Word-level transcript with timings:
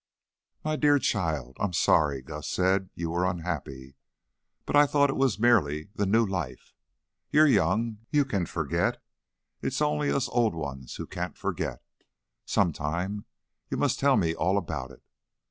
"My 0.65 0.77
dear 0.77 0.97
child! 0.97 1.57
I'm 1.59 1.73
sorry. 1.73 2.23
Gus 2.23 2.47
said 2.49 2.89
you 2.95 3.11
were 3.11 3.23
unhappy, 3.29 3.93
but 4.65 4.75
I 4.75 4.87
thought 4.87 5.11
it 5.11 5.15
was 5.15 5.37
merely 5.37 5.89
the 5.93 6.07
new 6.07 6.25
life. 6.25 6.73
You're 7.29 7.45
young; 7.45 7.99
you 8.09 8.25
can 8.25 8.47
forget. 8.47 8.97
It's 9.61 9.79
only 9.79 10.11
us 10.11 10.27
old 10.29 10.55
ones 10.55 10.95
who 10.95 11.05
can't 11.05 11.37
forget. 11.37 11.83
Sometime 12.47 13.25
you 13.69 13.77
must 13.77 13.99
tell 13.99 14.17
me 14.17 14.33
all 14.33 14.57
about 14.57 14.89
it." 14.89 15.03